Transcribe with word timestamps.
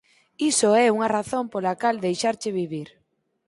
Iso 0.51 0.69
é 0.83 0.85
unha 0.95 1.11
razón 1.17 1.45
pola 1.53 1.73
cal 1.81 1.95
deixarche 2.05 2.49
vivir. 2.61 2.89